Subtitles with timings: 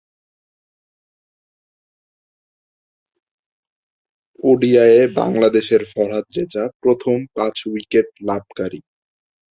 [4.43, 8.79] ওডিআইয়ে বাংলাদেশের ফরহাদ রেজা প্রথম পাঁচ উইকেট লাভকারী।